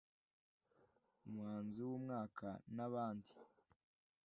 umuhanzi 1.27 1.79
w’umwaka 1.87 2.47
n’abandi 2.75 3.31